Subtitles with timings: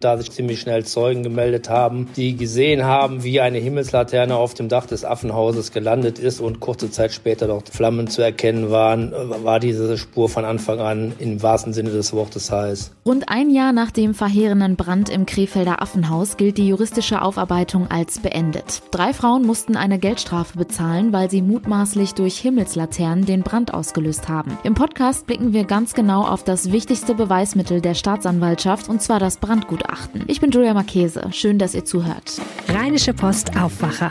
[0.00, 4.68] da sich ziemlich schnell Zeugen gemeldet haben, die gesehen haben, wie eine Himmelslaterne auf dem
[4.68, 9.12] Dach des Affenhauses gelandet ist und kurze Zeit später dort Flammen zu erkennen waren,
[9.42, 12.92] war diese Spur von Anfang an im wahrsten Sinne des Wortes heiß.
[13.06, 18.18] Rund ein Jahr nach dem verheerenden Brand im Krefelder Affenhaus gilt die juristische Aufarbeitung als
[18.18, 18.82] beendet.
[18.90, 24.58] Drei Frauen mussten eine Geldstrafe bezahlen, weil sie mutmaßlich durch Himmelslaternen den Brand ausgelöst haben.
[24.62, 29.38] Im Podcast blicken wir ganz genau auf das wichtigste Beweismittel der Staatsanwaltschaft, und zwar das
[29.86, 30.24] Brandgutachten.
[30.26, 31.28] Ich bin Julia Marchese.
[31.32, 32.40] Schön, dass ihr zuhört.
[32.68, 34.10] Rheinische Post Aufwacher.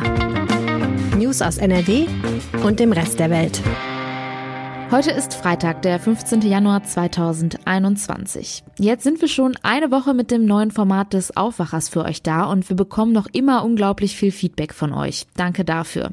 [1.18, 2.08] News aus NRW
[2.64, 3.62] und dem Rest der Welt.
[4.92, 6.42] Heute ist Freitag, der 15.
[6.42, 8.64] Januar 2021.
[8.78, 12.44] Jetzt sind wir schon eine Woche mit dem neuen Format des Aufwachers für euch da
[12.44, 15.26] und wir bekommen noch immer unglaublich viel Feedback von euch.
[15.36, 16.12] Danke dafür.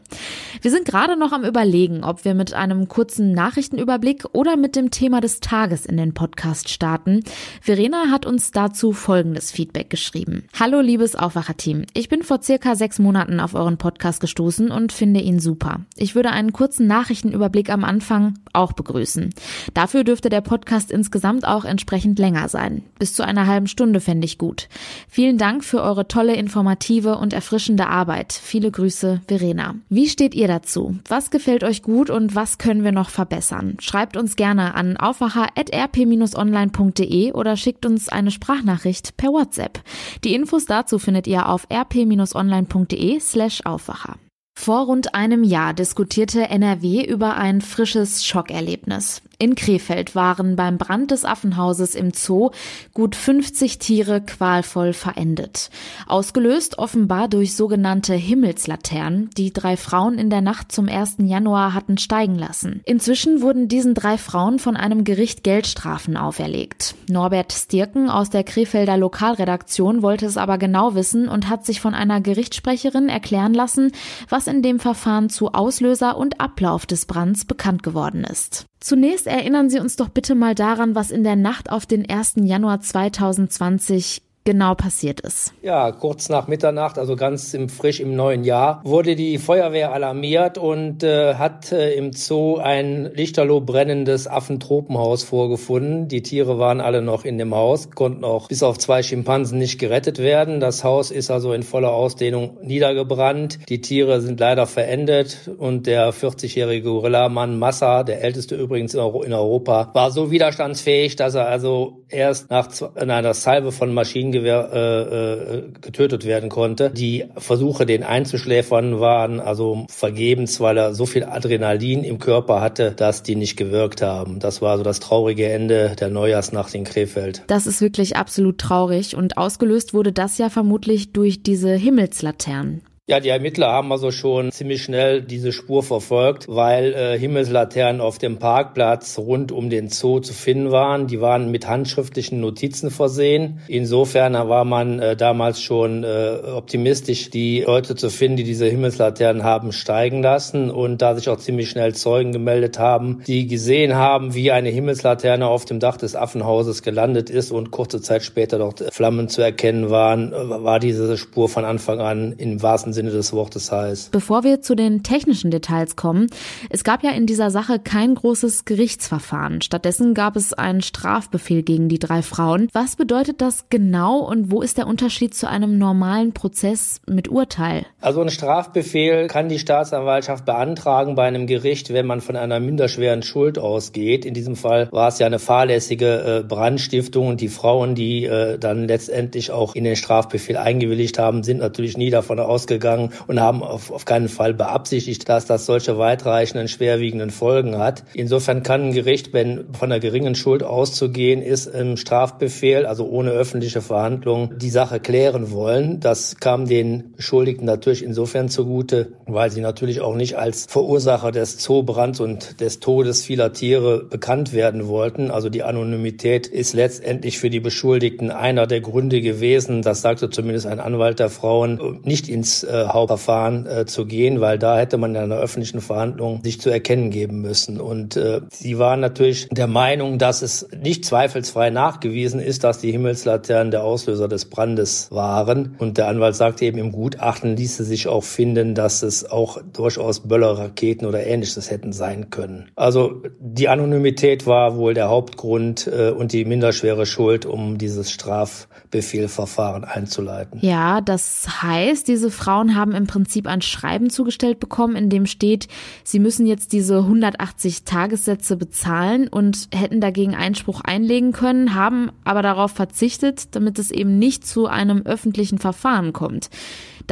[0.62, 4.90] Wir sind gerade noch am Überlegen, ob wir mit einem kurzen Nachrichtenüberblick oder mit dem
[4.90, 7.24] Thema des Tages in den Podcast starten.
[7.60, 10.44] Verena hat uns dazu folgendes Feedback geschrieben.
[10.58, 11.84] Hallo liebes Aufwacherteam.
[11.92, 15.80] Ich bin vor circa sechs Monaten auf euren Podcast gestoßen und finde ihn super.
[15.96, 19.30] Ich würde einen kurzen Nachrichtenüberblick am Anfang auch begrüßen.
[19.74, 22.82] Dafür dürfte der Podcast insgesamt auch entsprechend länger sein.
[22.98, 24.68] Bis zu einer halben Stunde fände ich gut.
[25.08, 28.32] Vielen Dank für eure tolle, informative und erfrischende Arbeit.
[28.32, 29.74] Viele Grüße, Verena.
[29.88, 30.96] Wie steht ihr dazu?
[31.08, 33.76] Was gefällt euch gut und was können wir noch verbessern?
[33.80, 39.80] Schreibt uns gerne an aufwacher.rp-online.de oder schickt uns eine Sprachnachricht per WhatsApp.
[40.24, 44.16] Die Infos dazu findet ihr auf rp-online.de slash Aufwacher.
[44.54, 49.22] Vor rund einem Jahr diskutierte NRW über ein frisches Schockerlebnis.
[49.42, 52.52] In Krefeld waren beim Brand des Affenhauses im Zoo
[52.94, 55.68] gut 50 Tiere qualvoll verendet.
[56.06, 61.16] Ausgelöst offenbar durch sogenannte Himmelslaternen, die drei Frauen in der Nacht zum 1.
[61.24, 62.82] Januar hatten steigen lassen.
[62.84, 66.94] Inzwischen wurden diesen drei Frauen von einem Gericht Geldstrafen auferlegt.
[67.08, 71.94] Norbert Stirken aus der Krefelder Lokalredaktion wollte es aber genau wissen und hat sich von
[71.94, 73.90] einer Gerichtssprecherin erklären lassen,
[74.28, 78.66] was in dem Verfahren zu Auslöser und Ablauf des Brands bekannt geworden ist.
[78.82, 82.34] Zunächst erinnern Sie uns doch bitte mal daran, was in der Nacht auf den 1.
[82.38, 85.52] Januar 2020 genau passiert ist.
[85.62, 90.58] Ja, kurz nach Mitternacht, also ganz im, frisch im neuen Jahr, wurde die Feuerwehr alarmiert
[90.58, 96.08] und äh, hat äh, im Zoo ein lichterloh brennendes Affentropenhaus vorgefunden.
[96.08, 99.78] Die Tiere waren alle noch in dem Haus, konnten auch bis auf zwei Schimpansen nicht
[99.78, 100.60] gerettet werden.
[100.60, 103.68] Das Haus ist also in voller Ausdehnung niedergebrannt.
[103.68, 109.90] Die Tiere sind leider verendet und der 40-jährige Gorillamann Massa, der älteste übrigens in Europa,
[109.94, 115.62] war so widerstandsfähig, dass er also erst nach einer Salve von Maschinen Maschinengewehr äh, äh,
[115.80, 116.90] getötet werden konnte.
[116.90, 122.92] Die Versuche, den einzuschläfern, waren also vergebens, weil er so viel Adrenalin im Körper hatte,
[122.92, 124.38] dass die nicht gewirkt haben.
[124.38, 127.42] Das war so das traurige Ende der Neujahrsnacht in Krefeld.
[127.46, 132.82] Das ist wirklich absolut traurig und ausgelöst wurde das ja vermutlich durch diese Himmelslaternen.
[133.08, 138.18] Ja, die Ermittler haben also schon ziemlich schnell diese Spur verfolgt, weil äh, Himmelslaternen auf
[138.18, 141.08] dem Parkplatz rund um den Zoo zu finden waren.
[141.08, 143.58] Die waren mit handschriftlichen Notizen versehen.
[143.66, 149.42] Insofern war man äh, damals schon äh, optimistisch, die Leute zu finden, die diese Himmelslaternen
[149.42, 150.70] haben steigen lassen.
[150.70, 155.48] Und da sich auch ziemlich schnell Zeugen gemeldet haben, die gesehen haben, wie eine Himmelslaterne
[155.48, 159.90] auf dem Dach des Affenhauses gelandet ist und kurze Zeit später dort Flammen zu erkennen
[159.90, 164.12] waren, war diese Spur von Anfang an im wahrsten wahrsten Sinne des Wortes heißt.
[164.12, 166.28] Bevor wir zu den technischen Details kommen,
[166.70, 169.62] es gab ja in dieser Sache kein großes Gerichtsverfahren.
[169.62, 172.68] Stattdessen gab es einen Strafbefehl gegen die drei Frauen.
[172.72, 177.86] Was bedeutet das genau und wo ist der Unterschied zu einem normalen Prozess mit Urteil?
[178.00, 183.22] Also ein Strafbefehl kann die Staatsanwaltschaft beantragen bei einem Gericht, wenn man von einer minderschweren
[183.22, 184.24] Schuld ausgeht.
[184.24, 188.58] In diesem Fall war es ja eine fahrlässige äh, Brandstiftung und die Frauen, die äh,
[188.58, 193.40] dann letztendlich auch in den Strafbefehl eingewilligt haben, sind natürlich nie davon ausgegangen, gegangen und
[193.40, 198.04] haben auf, auf keinen Fall beabsichtigt, dass das solche weitreichenden, schwerwiegenden Folgen hat.
[198.12, 203.30] Insofern kann ein Gericht, wenn von einer geringen Schuld auszugehen ist, im Strafbefehl, also ohne
[203.30, 206.00] öffentliche Verhandlung, die Sache klären wollen.
[206.00, 211.58] Das kam den Beschuldigten natürlich insofern zugute, weil sie natürlich auch nicht als Verursacher des
[211.58, 215.30] Zoobrands und des Todes vieler Tiere bekannt werden wollten.
[215.30, 220.66] Also die Anonymität ist letztendlich für die Beschuldigten einer der Gründe gewesen, das sagte zumindest
[220.66, 225.14] ein Anwalt der Frauen, nicht ins äh, Hauptverfahren äh, zu gehen, weil da hätte man
[225.14, 227.80] in einer öffentlichen Verhandlung sich zu erkennen geben müssen.
[227.80, 232.92] Und äh, sie waren natürlich der Meinung, dass es nicht zweifelsfrei nachgewiesen ist, dass die
[232.92, 235.76] Himmelslaternen der Auslöser des Brandes waren.
[235.78, 240.20] Und der Anwalt sagte eben, im Gutachten ließe sich auch finden, dass es auch durchaus
[240.20, 242.70] Böllerraketen oder ähnliches hätten sein können.
[242.76, 249.84] Also die Anonymität war wohl der Hauptgrund äh, und die minderschwere Schuld, um dieses Strafbefehlverfahren
[249.84, 250.60] einzuleiten.
[250.62, 255.68] Ja, das heißt, diese Frauen haben im Prinzip ein Schreiben zugestellt bekommen, in dem steht,
[256.04, 262.42] sie müssen jetzt diese 180 Tagessätze bezahlen und hätten dagegen Einspruch einlegen können, haben aber
[262.42, 266.48] darauf verzichtet, damit es eben nicht zu einem öffentlichen Verfahren kommt.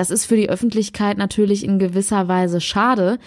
[0.01, 3.19] Das ist für die Öffentlichkeit natürlich in gewisser Weise schade,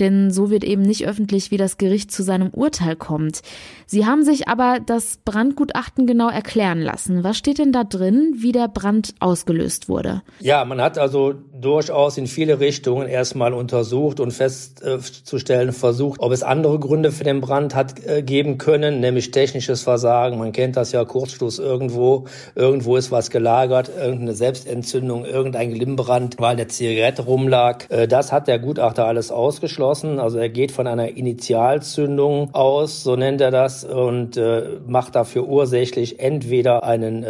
[0.00, 3.42] denn so wird eben nicht öffentlich, wie das Gericht zu seinem Urteil kommt.
[3.84, 7.22] Sie haben sich aber das Brandgutachten genau erklären lassen.
[7.22, 10.22] Was steht denn da drin, wie der Brand ausgelöst wurde?
[10.40, 16.42] Ja, man hat also durchaus in viele Richtungen erstmal untersucht und festzustellen versucht, ob es
[16.42, 20.38] andere Gründe für den Brand hat äh, geben können, nämlich technisches Versagen.
[20.38, 22.24] Man kennt das ja, Kurzschluss irgendwo,
[22.54, 27.90] irgendwo ist was gelagert, irgendeine Selbstentzündung, irgendein Glimmbrand, weil der Zigarette rumlag.
[27.90, 30.18] Äh, das hat der Gutachter alles ausgeschlossen.
[30.18, 35.46] Also er geht von einer Initialzündung aus, so nennt er das, und äh, macht dafür
[35.48, 37.24] ursächlich entweder einen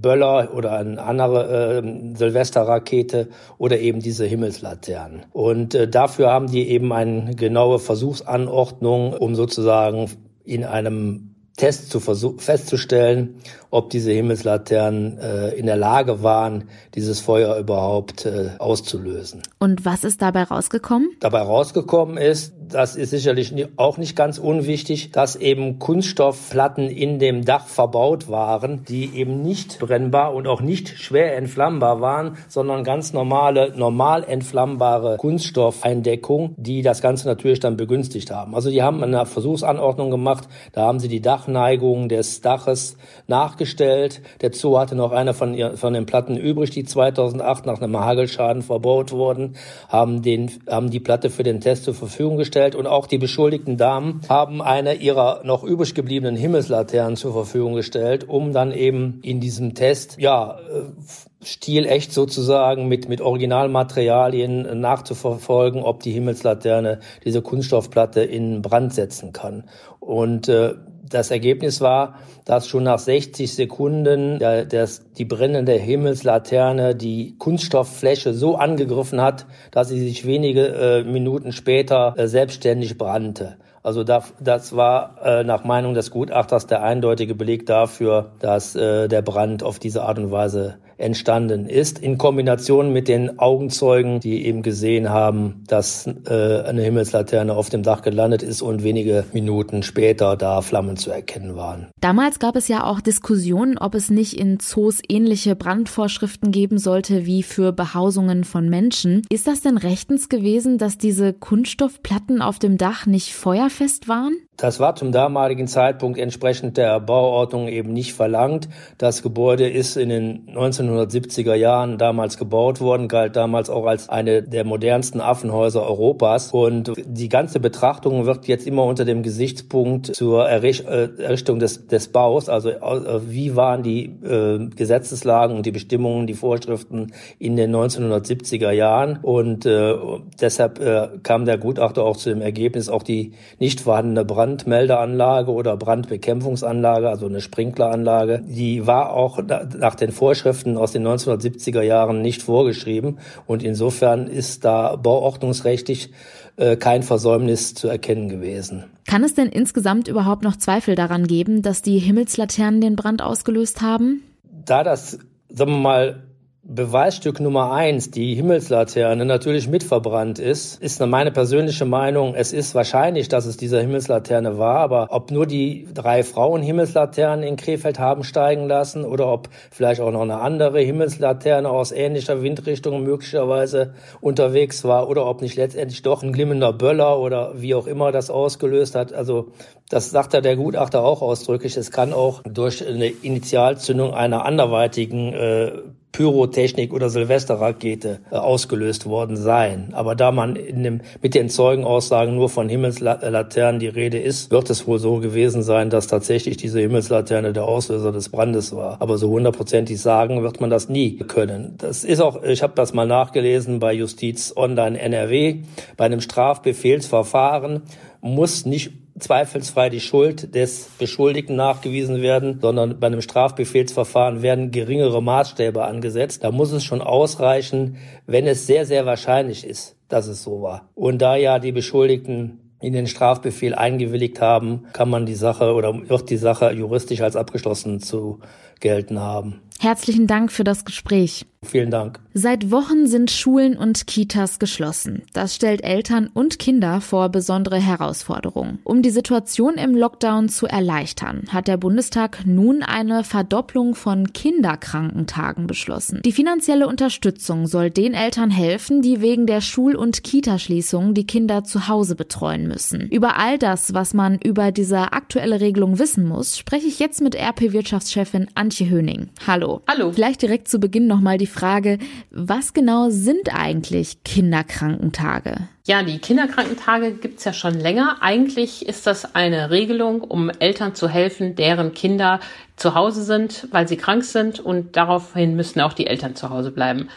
[0.00, 1.82] Böller oder eine andere
[2.14, 5.22] Silvesterrakete oder eben diese Himmelslaternen.
[5.32, 10.10] Und äh, dafür haben die eben eine genaue Versuchsanordnung, um sozusagen
[10.44, 13.36] in einem Test zu versuchen, festzustellen,
[13.70, 19.42] ob diese Himmelslaternen äh, in der Lage waren, dieses Feuer überhaupt äh, auszulösen.
[19.58, 21.10] Und was ist dabei rausgekommen?
[21.20, 27.44] Dabei rausgekommen ist, das ist sicherlich auch nicht ganz unwichtig, dass eben Kunststoffplatten in dem
[27.44, 33.12] Dach verbaut waren, die eben nicht brennbar und auch nicht schwer entflammbar waren, sondern ganz
[33.12, 38.54] normale, normal entflammbare Kunststoffeindeckung, die das Ganze natürlich dann begünstigt haben.
[38.54, 42.96] Also die haben eine Versuchsanordnung gemacht, da haben sie die Dach Dachneigung des Daches
[43.26, 44.22] nachgestellt.
[44.40, 47.98] Der Zoo hatte noch eine von, ihr, von den Platten übrig, die 2008 nach einem
[47.98, 49.56] Hagelschaden verbaut wurden,
[49.88, 53.76] haben, den, haben die Platte für den Test zur Verfügung gestellt und auch die beschuldigten
[53.76, 59.40] Damen haben eine ihrer noch übrig gebliebenen Himmelslaternen zur Verfügung gestellt, um dann eben in
[59.40, 68.22] diesem Test, ja, äh, stilecht sozusagen mit, mit Originalmaterialien nachzuverfolgen, ob die Himmelslaterne diese Kunststoffplatte
[68.22, 69.64] in Brand setzen kann.
[69.98, 70.74] Und äh,
[71.12, 78.34] das Ergebnis war, dass schon nach 60 Sekunden der, der, die brennende Himmelslaterne die Kunststofffläche
[78.34, 83.56] so angegriffen hat, dass sie sich wenige äh, Minuten später äh, selbstständig brannte.
[83.84, 89.08] Also da, das war äh, nach Meinung des Gutachters der eindeutige Beleg dafür, dass äh,
[89.08, 94.46] der Brand auf diese Art und Weise entstanden ist, in Kombination mit den Augenzeugen, die
[94.46, 99.82] eben gesehen haben, dass äh, eine Himmelslaterne auf dem Dach gelandet ist und wenige Minuten
[99.82, 101.88] später da Flammen zu erkennen waren.
[102.00, 107.26] Damals gab es ja auch Diskussionen, ob es nicht in Zoos ähnliche Brandvorschriften geben sollte
[107.26, 109.22] wie für Behausungen von Menschen.
[109.28, 114.34] Ist das denn rechtens gewesen, dass diese Kunststoffplatten auf dem Dach nicht feuerfest waren?
[114.58, 118.68] Das war zum damaligen Zeitpunkt entsprechend der Bauordnung eben nicht verlangt.
[118.98, 124.42] Das Gebäude ist in den 1970er Jahren damals gebaut worden, galt damals auch als eine
[124.42, 126.52] der modernsten Affenhäuser Europas.
[126.52, 132.08] Und die ganze Betrachtung wird jetzt immer unter dem Gesichtspunkt zur äh, Errichtung des, des
[132.08, 137.74] Baus, also äh, wie waren die äh, Gesetzeslagen und die Bestimmungen, die Vorschriften in den
[137.74, 139.18] 1970er Jahren.
[139.22, 139.94] Und äh,
[140.40, 145.76] deshalb kam der Gutachter auch zu dem Ergebnis, auch die nicht vorhandene Brand Brandmeldeanlage oder
[145.76, 149.38] Brandbekämpfungsanlage, also eine Sprinkleranlage, die war auch
[149.78, 156.10] nach den Vorschriften aus den 1970er Jahren nicht vorgeschrieben und insofern ist da bauordnungsrechtlich
[156.56, 158.84] äh, kein Versäumnis zu erkennen gewesen.
[159.06, 163.80] Kann es denn insgesamt überhaupt noch Zweifel daran geben, dass die Himmelslaternen den Brand ausgelöst
[163.80, 164.22] haben?
[164.66, 165.20] Da das,
[165.50, 166.22] sagen wir mal,
[166.64, 173.28] Beweisstück Nummer eins, die Himmelslaterne, natürlich mitverbrannt ist, ist meine persönliche Meinung, es ist wahrscheinlich,
[173.28, 178.22] dass es diese Himmelslaterne war, aber ob nur die drei Frauen Himmelslaternen in Krefeld haben
[178.22, 184.84] steigen lassen oder ob vielleicht auch noch eine andere Himmelslaterne aus ähnlicher Windrichtung möglicherweise unterwegs
[184.84, 188.94] war oder ob nicht letztendlich doch ein glimmender Böller oder wie auch immer das ausgelöst
[188.94, 189.12] hat.
[189.12, 189.48] Also
[189.88, 191.76] das sagt ja der Gutachter auch ausdrücklich.
[191.76, 195.72] Es kann auch durch eine Initialzündung einer anderweitigen äh,
[196.12, 199.88] Pyrotechnik oder Silvesterrakete äh, ausgelöst worden sein.
[199.92, 204.68] Aber da man in dem, mit den Zeugenaussagen nur von Himmelslaternen die Rede ist, wird
[204.70, 209.00] es wohl so gewesen sein, dass tatsächlich diese Himmelslaterne der Auslöser des Brandes war.
[209.00, 211.74] Aber so hundertprozentig sagen wird man das nie können.
[211.78, 215.62] Das ist auch, ich habe das mal nachgelesen bei Justiz Online NRW,
[215.96, 217.82] bei einem Strafbefehlsverfahren
[218.20, 225.22] muss nicht zweifelsfrei die Schuld des Beschuldigten nachgewiesen werden, sondern bei einem Strafbefehlsverfahren werden geringere
[225.22, 226.44] Maßstäbe angesetzt.
[226.44, 230.88] Da muss es schon ausreichen, wenn es sehr, sehr wahrscheinlich ist, dass es so war.
[230.94, 236.08] Und da ja die Beschuldigten in den Strafbefehl eingewilligt haben, kann man die Sache oder
[236.08, 238.40] wird die Sache juristisch als abgeschlossen zu
[238.80, 239.62] gelten haben.
[239.82, 241.44] Herzlichen Dank für das Gespräch.
[241.64, 242.18] Vielen Dank.
[242.34, 245.22] Seit Wochen sind Schulen und Kitas geschlossen.
[245.32, 248.80] Das stellt Eltern und Kinder vor besondere Herausforderungen.
[248.84, 255.68] Um die Situation im Lockdown zu erleichtern, hat der Bundestag nun eine Verdopplung von Kinderkrankentagen
[255.68, 256.20] beschlossen.
[256.24, 261.62] Die finanzielle Unterstützung soll den Eltern helfen, die wegen der Schul- und Kitaschließung die Kinder
[261.62, 263.08] zu Hause betreuen müssen.
[263.08, 267.36] Über all das, was man über diese aktuelle Regelung wissen muss, spreche ich jetzt mit
[267.36, 269.28] RP-Wirtschaftschefin Antje Höning.
[269.46, 269.71] Hallo.
[269.88, 270.12] Hallo.
[270.12, 271.98] Vielleicht direkt zu Beginn nochmal die Frage,
[272.30, 275.68] was genau sind eigentlich Kinderkrankentage?
[275.84, 278.18] Ja, die Kinderkrankentage gibt's ja schon länger.
[278.20, 282.40] Eigentlich ist das eine Regelung, um Eltern zu helfen, deren Kinder
[282.76, 286.70] zu Hause sind, weil sie krank sind und daraufhin müssen auch die Eltern zu Hause
[286.70, 287.08] bleiben.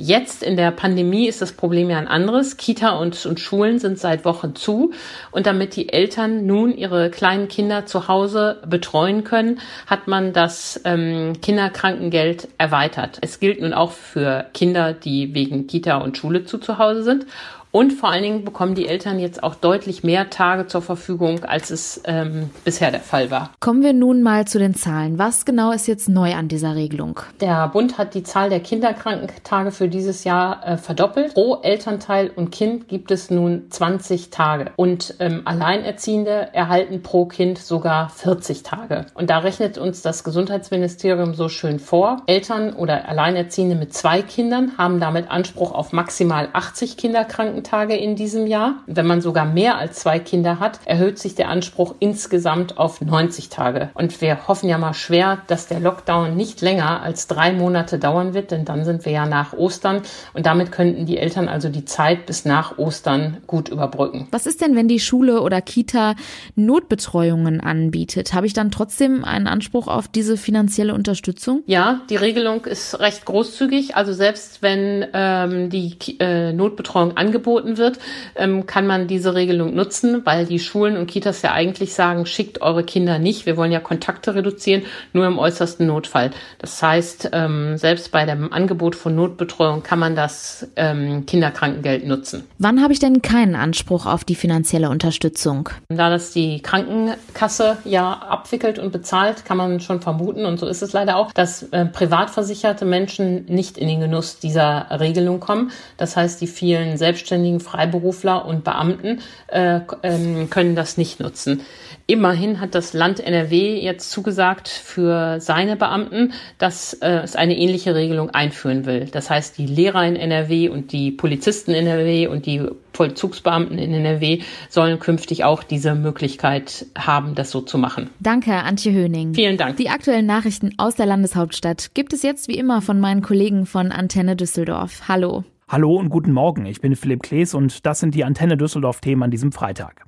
[0.00, 2.56] Jetzt in der Pandemie ist das Problem ja ein anderes.
[2.56, 4.92] Kita und, und Schulen sind seit Wochen zu.
[5.32, 10.80] Und damit die Eltern nun ihre kleinen Kinder zu Hause betreuen können, hat man das
[10.84, 13.18] ähm, Kinderkrankengeld erweitert.
[13.22, 17.26] Es gilt nun auch für Kinder, die wegen Kita und Schule zu zu Hause sind.
[17.70, 21.70] Und vor allen Dingen bekommen die Eltern jetzt auch deutlich mehr Tage zur Verfügung, als
[21.70, 23.50] es ähm, bisher der Fall war.
[23.60, 25.18] Kommen wir nun mal zu den Zahlen.
[25.18, 27.20] Was genau ist jetzt neu an dieser Regelung?
[27.40, 31.34] Der Bund hat die Zahl der Kinderkrankentage für dieses Jahr äh, verdoppelt.
[31.34, 34.72] Pro Elternteil und Kind gibt es nun 20 Tage.
[34.76, 39.06] Und ähm, Alleinerziehende erhalten pro Kind sogar 40 Tage.
[39.14, 42.22] Und da rechnet uns das Gesundheitsministerium so schön vor.
[42.26, 48.14] Eltern oder Alleinerziehende mit zwei Kindern haben damit Anspruch auf maximal 80 Kinderkrankentage Krankentage in
[48.14, 48.82] diesem Jahr.
[48.86, 53.48] Wenn man sogar mehr als zwei Kinder hat, erhöht sich der Anspruch insgesamt auf 90
[53.48, 53.90] Tage.
[53.94, 58.32] Und wir hoffen ja mal schwer, dass der Lockdown nicht länger als drei Monate dauern
[58.32, 60.02] wird, denn dann sind wir ja nach Ostern
[60.34, 64.28] und damit könnten die Eltern also die Zeit bis nach Ostern gut überbrücken.
[64.30, 66.14] Was ist denn, wenn die Schule oder Kita
[66.54, 68.34] Notbetreuungen anbietet?
[68.34, 71.62] Habe ich dann trotzdem einen Anspruch auf diese finanzielle Unterstützung?
[71.66, 73.96] Ja, die Regelung ist recht großzügig.
[73.96, 77.98] Also selbst wenn ähm, die äh, Notbetreuung angeboten angeboten wird,
[78.36, 82.60] ähm, kann man diese Regelung nutzen, weil die Schulen und Kitas ja eigentlich sagen, schickt
[82.60, 83.46] eure Kinder nicht.
[83.46, 86.30] Wir wollen ja Kontakte reduzieren, nur im äußersten Notfall.
[86.58, 92.44] Das heißt, ähm, selbst bei dem Angebot von Notbetreuung kann man das ähm, Kinderkrankengeld nutzen.
[92.58, 95.70] Wann habe ich denn keinen Anspruch auf die finanzielle Unterstützung?
[95.88, 100.82] Da das die Krankenkasse ja abwickelt und bezahlt, kann man schon vermuten, und so ist
[100.82, 105.70] es leider auch, dass äh, privatversicherte Menschen nicht in den Genuss dieser Regelung kommen.
[105.96, 111.62] Das heißt, die vielen Selbstständigen Selbstständigen, Freiberufler und Beamten äh, ähm, können das nicht nutzen.
[112.06, 117.94] Immerhin hat das Land NRW jetzt zugesagt für seine Beamten, dass äh, es eine ähnliche
[117.94, 119.08] Regelung einführen will.
[119.12, 122.62] Das heißt, die Lehrer in NRW und die Polizisten in NRW und die
[122.94, 128.10] Vollzugsbeamten in NRW sollen künftig auch diese Möglichkeit haben, das so zu machen.
[128.18, 129.34] Danke, Antje Höning.
[129.34, 129.76] Vielen Dank.
[129.76, 133.92] Die aktuellen Nachrichten aus der Landeshauptstadt gibt es jetzt wie immer von meinen Kollegen von
[133.92, 135.02] Antenne Düsseldorf.
[135.06, 135.44] Hallo.
[135.70, 139.30] Hallo und guten Morgen, ich bin Philipp Klees und das sind die Antenne Düsseldorf-Themen an
[139.30, 140.07] diesem Freitag.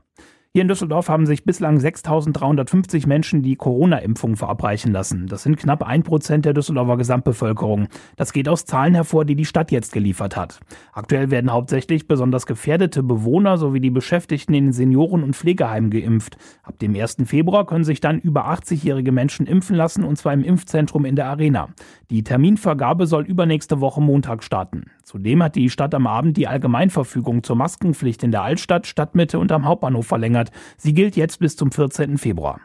[0.53, 5.29] Hier in Düsseldorf haben sich bislang 6.350 Menschen die Corona-Impfung verabreichen lassen.
[5.29, 7.87] Das sind knapp ein Prozent der Düsseldorfer Gesamtbevölkerung.
[8.17, 10.59] Das geht aus Zahlen hervor, die die Stadt jetzt geliefert hat.
[10.93, 16.37] Aktuell werden hauptsächlich besonders gefährdete Bewohner sowie die Beschäftigten in Senioren- und Pflegeheimen geimpft.
[16.65, 17.19] Ab dem 1.
[17.27, 21.27] Februar können sich dann über 80-jährige Menschen impfen lassen, und zwar im Impfzentrum in der
[21.27, 21.69] Arena.
[22.11, 24.87] Die Terminvergabe soll übernächste Woche Montag starten.
[25.05, 29.53] Zudem hat die Stadt am Abend die Allgemeinverfügung zur Maskenpflicht in der Altstadt, Stadtmitte und
[29.53, 30.51] am Hauptbahnhof verlängert verlängert.
[30.77, 32.19] Sie gilt jetzt bis zum 14.
[32.19, 32.61] Februar.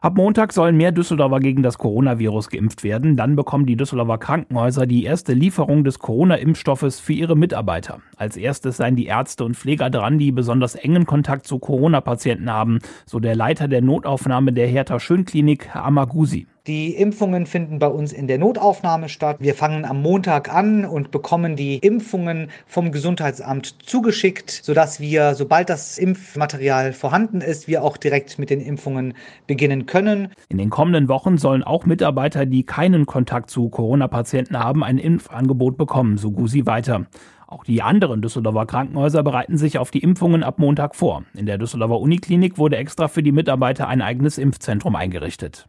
[0.00, 3.16] Ab Montag sollen mehr Düsseldorfer gegen das Coronavirus geimpft werden.
[3.16, 8.02] Dann bekommen die Düsseldorfer Krankenhäuser die erste Lieferung des Corona-Impfstoffes für ihre Mitarbeiter.
[8.18, 12.80] Als erstes seien die Ärzte und Pfleger dran, die besonders engen Kontakt zu Corona-Patienten haben,
[13.06, 16.48] so der Leiter der Notaufnahme der Hertha Schönklinik, Herr Amagusi.
[16.66, 19.36] Die Impfungen finden bei uns in der Notaufnahme statt.
[19.38, 25.68] Wir fangen am Montag an und bekommen die Impfungen vom Gesundheitsamt zugeschickt, sodass wir, sobald
[25.68, 29.12] das Impfmaterial vorhanden ist, wir auch direkt mit den Impfungen
[29.46, 30.28] beginnen können.
[30.48, 35.76] In den kommenden Wochen sollen auch Mitarbeiter, die keinen Kontakt zu Corona-Patienten haben, ein Impfangebot
[35.76, 37.04] bekommen, so Gusi weiter.
[37.46, 41.24] Auch die anderen Düsseldorfer Krankenhäuser bereiten sich auf die Impfungen ab Montag vor.
[41.36, 45.68] In der Düsseldorfer Uniklinik wurde extra für die Mitarbeiter ein eigenes Impfzentrum eingerichtet.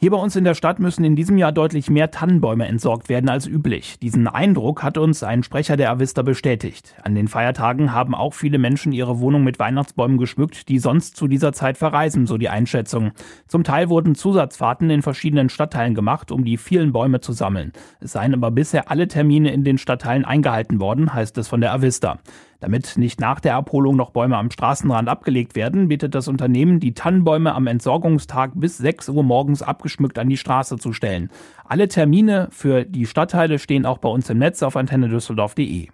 [0.00, 3.28] Hier bei uns in der Stadt müssen in diesem Jahr deutlich mehr Tannenbäume entsorgt werden
[3.28, 3.98] als üblich.
[3.98, 6.94] Diesen Eindruck hat uns ein Sprecher der Avista bestätigt.
[7.02, 11.26] An den Feiertagen haben auch viele Menschen ihre Wohnung mit Weihnachtsbäumen geschmückt, die sonst zu
[11.26, 13.10] dieser Zeit verreisen, so die Einschätzung.
[13.48, 17.72] Zum Teil wurden Zusatzfahrten in verschiedenen Stadtteilen gemacht, um die vielen Bäume zu sammeln.
[17.98, 21.72] Es seien aber bisher alle Termine in den Stadtteilen eingehalten worden, heißt es von der
[21.72, 22.20] Avista.
[22.60, 26.92] Damit nicht nach der Abholung noch Bäume am Straßenrand abgelegt werden, bittet das Unternehmen, die
[26.92, 31.30] Tannenbäume am Entsorgungstag bis 6 Uhr morgens abgeschmückt an die Straße zu stellen.
[31.64, 35.88] Alle Termine für die Stadtteile stehen auch bei uns im Netz auf antennedüsseldorf.de.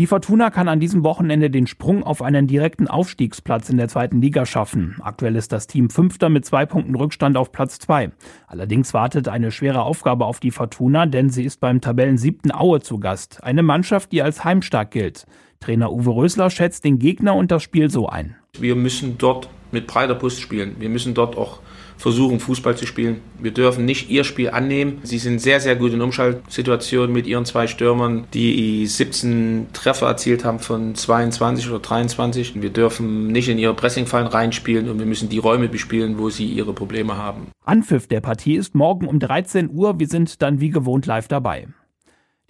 [0.00, 4.22] Die Fortuna kann an diesem Wochenende den Sprung auf einen direkten Aufstiegsplatz in der zweiten
[4.22, 4.96] Liga schaffen.
[5.02, 8.10] Aktuell ist das Team Fünfter mit zwei Punkten Rückstand auf Platz zwei.
[8.46, 12.80] Allerdings wartet eine schwere Aufgabe auf die Fortuna, denn sie ist beim Tabellen siebten Aue
[12.80, 13.44] zu Gast.
[13.44, 15.26] Eine Mannschaft, die als heimstark gilt.
[15.60, 18.36] Trainer Uwe Rösler schätzt den Gegner und das Spiel so ein.
[18.58, 20.76] Wir müssen dort mit breiter Brust spielen.
[20.78, 21.60] Wir müssen dort auch
[21.98, 23.20] versuchen, Fußball zu spielen.
[23.38, 25.00] Wir dürfen nicht ihr Spiel annehmen.
[25.02, 30.44] Sie sind sehr, sehr gut in Umschaltsituationen mit ihren zwei Stürmern, die 17 Treffer erzielt
[30.44, 32.62] haben von 22 oder 23.
[32.62, 36.46] Wir dürfen nicht in ihre Pressingfallen reinspielen und wir müssen die Räume bespielen, wo sie
[36.46, 37.48] ihre Probleme haben.
[37.64, 40.00] Anpfiff der Partie ist morgen um 13 Uhr.
[40.00, 41.68] Wir sind dann wie gewohnt live dabei.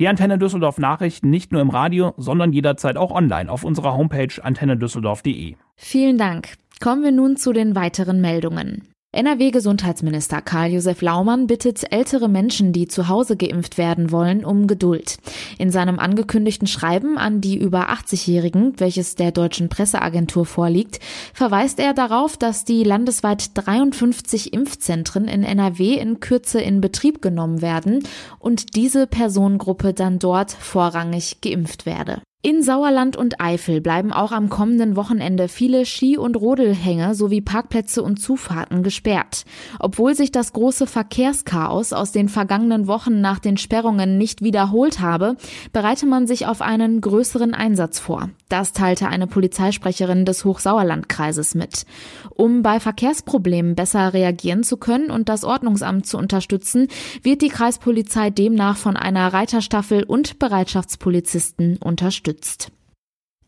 [0.00, 4.32] Die Antenne Düsseldorf Nachrichten nicht nur im Radio, sondern jederzeit auch online auf unserer Homepage
[4.42, 5.56] antennedüsseldorf.de.
[5.76, 6.54] Vielen Dank.
[6.82, 8.89] Kommen wir nun zu den weiteren Meldungen.
[9.12, 15.18] NRW-Gesundheitsminister Karl-Josef Laumann bittet ältere Menschen, die zu Hause geimpft werden wollen, um Geduld.
[15.58, 21.00] In seinem angekündigten Schreiben an die über 80-Jährigen, welches der deutschen Presseagentur vorliegt,
[21.34, 27.62] verweist er darauf, dass die landesweit 53 Impfzentren in NRW in Kürze in Betrieb genommen
[27.62, 28.04] werden
[28.38, 32.22] und diese Personengruppe dann dort vorrangig geimpft werde.
[32.42, 38.02] In Sauerland und Eifel bleiben auch am kommenden Wochenende viele Ski- und Rodelhänge sowie Parkplätze
[38.02, 39.44] und Zufahrten gesperrt.
[39.78, 45.36] Obwohl sich das große Verkehrschaos aus den vergangenen Wochen nach den Sperrungen nicht wiederholt habe,
[45.74, 48.30] bereite man sich auf einen größeren Einsatz vor.
[48.48, 51.84] Das teilte eine Polizeisprecherin des Hochsauerlandkreises mit.
[52.30, 56.88] Um bei Verkehrsproblemen besser reagieren zu können und das Ordnungsamt zu unterstützen,
[57.22, 62.70] wird die Kreispolizei demnach von einer Reiterstaffel und Bereitschaftspolizisten unterstützt unterstützt.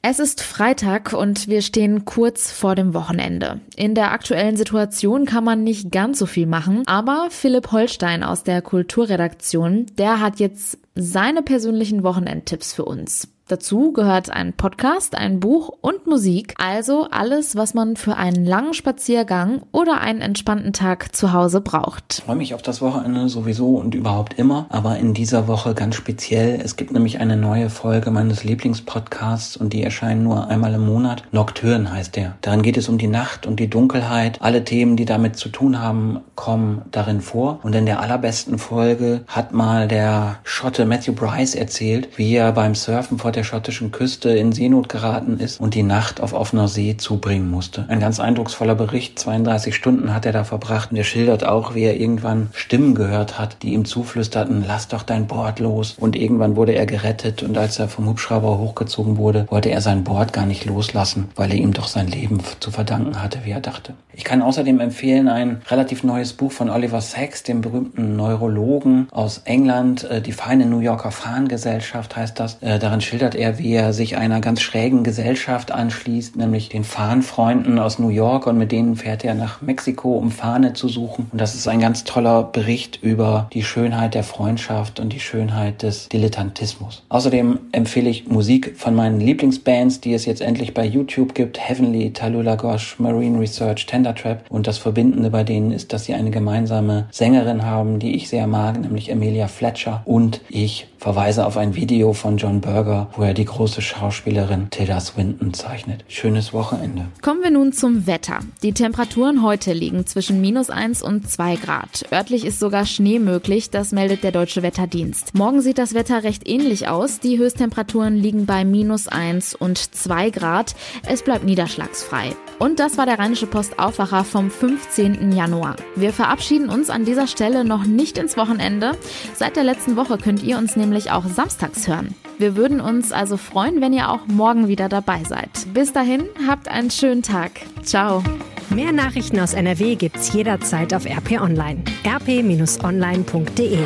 [0.05, 3.61] Es ist Freitag und wir stehen kurz vor dem Wochenende.
[3.77, 8.43] In der aktuellen Situation kann man nicht ganz so viel machen, aber Philipp Holstein aus
[8.43, 13.29] der Kulturredaktion, der hat jetzt seine persönlichen Wochenendtipps für uns.
[13.49, 18.73] Dazu gehört ein Podcast, ein Buch und Musik, also alles, was man für einen langen
[18.73, 22.19] Spaziergang oder einen entspannten Tag zu Hause braucht.
[22.19, 25.97] Ich freue mich auf das Wochenende sowieso und überhaupt immer, aber in dieser Woche ganz
[25.97, 26.61] speziell.
[26.63, 31.25] Es gibt nämlich eine neue Folge meines Lieblingspodcasts und die erscheint nur einmal im Monat.
[31.33, 32.37] Nocturne heißt der.
[32.43, 34.41] Darin geht es um die Nacht und die Dunkelheit.
[34.41, 37.59] Alle Themen, die damit zu tun haben, kommen darin vor.
[37.65, 42.77] Und in der allerbesten Folge hat mal der Schotte Matthew Bryce erzählt, wie er beim
[42.77, 46.97] Surfen vor der schottischen Küste in Seenot geraten ist und die Nacht auf offener See
[46.97, 47.85] zubringen musste.
[47.89, 49.19] Ein ganz eindrucksvoller Bericht.
[49.19, 53.39] 32 Stunden hat er da verbracht und er schildert auch, wie er irgendwann Stimmen gehört
[53.39, 55.97] hat, die ihm zuflüsterten, lass doch dein Board los.
[55.99, 60.05] Und irgendwann wurde er gerettet und als er vom Hubschrauber hochgezogen wurde, wollte er sein
[60.05, 63.61] Board gar nicht loslassen, weil er ihm doch sein Leben zu verdanken hatte, wie er
[63.61, 63.95] dachte.
[64.15, 69.43] Ich kann außerdem empfehlen ein relativ neues Buch von Oliver Sacks, dem berühmten Neurologen aus
[69.45, 70.05] England.
[70.05, 72.63] Äh, die feine New Yorker Fahnengesellschaft heißt das.
[72.63, 76.83] Äh, darin schildert schildert er, wie er sich einer ganz schrägen Gesellschaft anschließt, nämlich den
[76.83, 81.29] Fahnenfreunden aus New York und mit denen fährt er nach Mexiko, um Fahne zu suchen.
[81.31, 85.83] Und das ist ein ganz toller Bericht über die Schönheit der Freundschaft und die Schönheit
[85.85, 87.05] des Dilettantismus.
[87.11, 91.61] Außerdem empfehle ich Musik von meinen Lieblingsbands, die es jetzt endlich bei YouTube gibt.
[91.61, 94.47] Heavenly, Talula Gosh, Marine Research, Tender Trap.
[94.49, 98.49] Und das Verbindende bei denen ist, dass sie eine gemeinsame Sängerin haben, die ich sehr
[98.49, 100.03] mag, nämlich Amelia Fletcher.
[100.07, 105.01] Und ich verweise auf ein Video von John Berger, wo er die große Schauspielerin Tilda
[105.01, 106.05] Swinton zeichnet.
[106.09, 107.07] Schönes Wochenende.
[107.21, 108.41] Kommen wir nun zum Wetter.
[108.63, 112.07] Die Temperaturen heute liegen zwischen minus 1 und 2 Grad.
[112.13, 115.35] Örtlich ist sogar Schnee möglich, das meldet der Deutsche Wetterdienst.
[115.35, 117.21] Morgen sieht das Wetter recht ähnlich aus.
[117.21, 120.75] Die Höchsttemperaturen liegen bei minus 1 und 2 Grad.
[121.07, 122.35] Es bleibt niederschlagsfrei.
[122.59, 125.33] Und das war der Rheinische Post Aufwacher vom 15.
[125.33, 125.77] Januar.
[125.97, 128.93] Wir verabschieden uns an dieser Stelle noch nicht ins Wochenende.
[129.35, 132.15] Seit der letzten Woche könnt ihr uns nämlich auch samstags hören.
[132.43, 135.49] Wir würden uns also freuen, wenn ihr auch morgen wieder dabei seid.
[135.73, 137.53] Bis dahin, habt einen schönen Tag.
[137.85, 138.21] Ciao.
[138.69, 141.85] Mehr Nachrichten aus NRW gibt's jederzeit auf RP Online.
[142.05, 143.79] rp-online.de